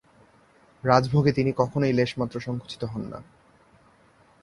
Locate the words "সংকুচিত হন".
2.39-3.03